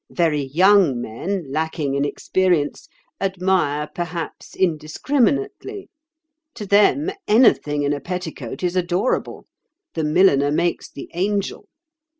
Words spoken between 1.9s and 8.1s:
in experience, admire perhaps indiscriminately. To them, anything in a